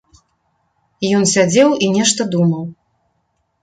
[1.19, 2.63] Ён сядзеў і нешта думаў.